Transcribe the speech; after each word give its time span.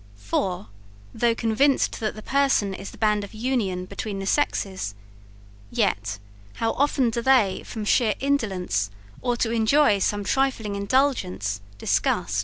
For, 0.17 0.69
though 1.13 1.35
convinced 1.35 1.99
that 1.99 2.15
the 2.15 2.23
person 2.23 2.73
is 2.73 2.89
the 2.89 2.97
band 2.97 3.23
of 3.23 3.35
union 3.35 3.85
between 3.85 4.17
the 4.17 4.25
sexes, 4.25 4.95
yet, 5.69 6.17
how 6.55 6.71
often 6.71 7.11
do 7.11 7.21
they 7.21 7.61
from 7.63 7.85
sheer 7.85 8.15
indolence, 8.19 8.89
or 9.21 9.37
to 9.37 9.51
enjoy 9.51 9.99
some 9.99 10.23
trifling 10.23 10.73
indulgence, 10.73 11.61
disgust? 11.77 12.39